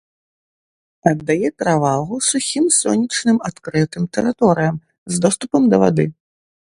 [1.09, 4.75] Аддае перавагу сухім сонечным адкрытым тэрыторыям
[5.15, 6.05] з доступам да вады.